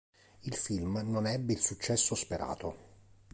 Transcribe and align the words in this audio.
Il 0.45 0.55
film 0.55 0.99
non 1.03 1.27
ebbe 1.27 1.53
il 1.53 1.61
successo 1.61 2.15
sperato. 2.15 2.75